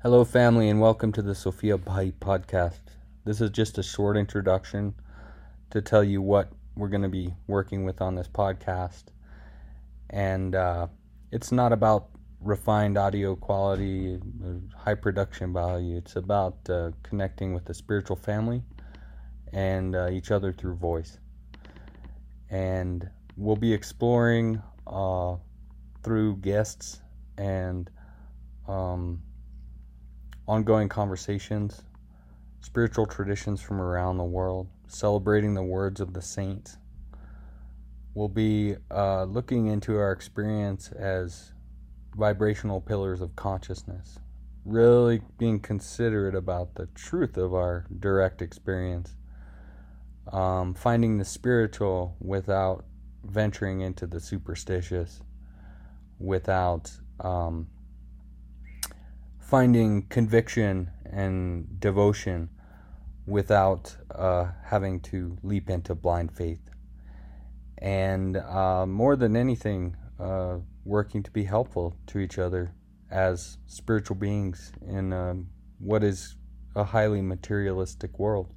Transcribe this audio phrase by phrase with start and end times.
[0.00, 2.78] Hello, family, and welcome to the Sophia Bhai podcast.
[3.24, 4.94] This is just a short introduction
[5.70, 9.06] to tell you what we're going to be working with on this podcast.
[10.10, 10.86] And uh,
[11.32, 14.20] it's not about refined audio quality,
[14.76, 15.96] high production value.
[15.96, 18.62] It's about uh, connecting with the spiritual family
[19.52, 21.18] and uh, each other through voice.
[22.50, 25.34] And we'll be exploring uh,
[26.04, 27.00] through guests
[27.36, 27.90] and
[28.68, 29.22] um,
[30.48, 31.82] ongoing conversations,
[32.60, 36.78] spiritual traditions from around the world, celebrating the words of the saints.
[38.14, 41.52] We'll be uh, looking into our experience as
[42.16, 44.18] vibrational pillars of consciousness,
[44.64, 49.14] really being considerate about the truth of our direct experience,
[50.32, 52.86] um, finding the spiritual without
[53.22, 55.20] venturing into the superstitious,
[56.18, 57.68] without um,
[59.48, 62.50] finding conviction and devotion
[63.26, 66.60] without uh, having to leap into blind faith.
[67.78, 72.72] And uh, more than anything, uh, working to be helpful to each other
[73.10, 76.36] as spiritual beings in um, what is
[76.76, 78.52] a highly materialistic world.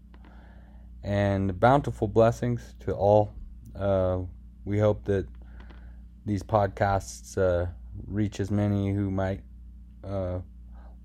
[1.03, 3.33] And bountiful blessings to all.
[3.73, 4.23] Uh,
[4.65, 5.25] we hope that
[6.25, 7.67] these podcasts uh,
[8.07, 9.39] reach as many who might
[10.03, 10.39] uh,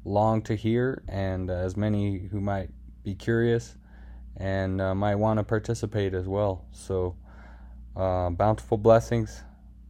[0.07, 2.71] long to hear and as many who might
[3.03, 3.77] be curious
[4.37, 6.65] and uh, might want to participate as well.
[6.73, 7.17] So,
[7.97, 9.43] uh, bountiful blessings,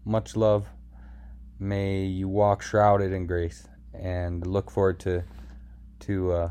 [0.05, 0.69] much love.
[1.59, 5.25] May you walk shrouded in grace, and look forward to
[6.01, 6.51] to uh,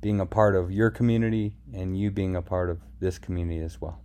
[0.00, 3.80] being a part of your community and you being a part of this community as
[3.80, 4.00] well.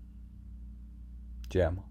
[1.50, 1.82] Jam.